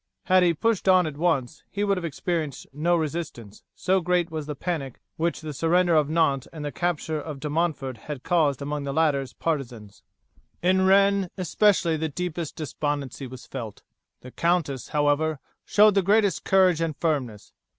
[0.23, 4.47] Had he pushed on at once he would have experienced no resistance, so great was
[4.47, 8.63] the panic which the surrender of Nantes and the capture of De Montford had caused
[8.63, 10.01] among the latter's partisans.
[10.63, 13.83] "In Rennes, especially, the deepest despondency was felt.
[14.21, 17.53] The countess, however, showed the greatest courage and firmness.